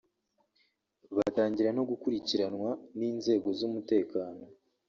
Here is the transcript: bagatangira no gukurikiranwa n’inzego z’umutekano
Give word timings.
bagatangira 1.15 1.69
no 1.77 1.83
gukurikiranwa 1.89 2.69
n’inzego 2.97 3.47
z’umutekano 3.57 4.43